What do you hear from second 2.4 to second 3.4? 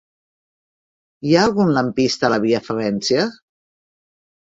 via Favència?